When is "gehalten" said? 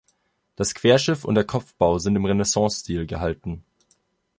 3.05-3.63